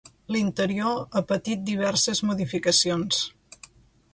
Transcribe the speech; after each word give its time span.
L'interior 0.35 0.95
ha 1.03 1.21
patit 1.33 1.61
diverses 1.67 2.23
modificacions. 2.31 3.21